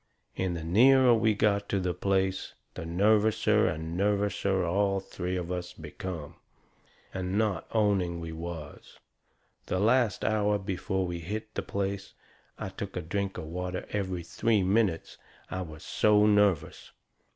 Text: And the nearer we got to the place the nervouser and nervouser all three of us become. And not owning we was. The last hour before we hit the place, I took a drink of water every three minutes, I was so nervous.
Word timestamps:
And 0.35 0.57
the 0.57 0.63
nearer 0.63 1.13
we 1.13 1.35
got 1.35 1.69
to 1.69 1.79
the 1.79 1.93
place 1.93 2.55
the 2.73 2.87
nervouser 2.87 3.67
and 3.67 3.95
nervouser 3.95 4.65
all 4.67 4.99
three 4.99 5.35
of 5.37 5.51
us 5.51 5.73
become. 5.73 6.37
And 7.13 7.37
not 7.37 7.67
owning 7.71 8.19
we 8.19 8.31
was. 8.31 8.97
The 9.67 9.77
last 9.77 10.25
hour 10.25 10.57
before 10.57 11.05
we 11.05 11.19
hit 11.19 11.53
the 11.53 11.61
place, 11.61 12.15
I 12.57 12.69
took 12.69 12.95
a 12.97 13.01
drink 13.03 13.37
of 13.37 13.45
water 13.45 13.85
every 13.91 14.23
three 14.23 14.63
minutes, 14.63 15.19
I 15.51 15.61
was 15.61 15.83
so 15.83 16.25
nervous. 16.25 16.93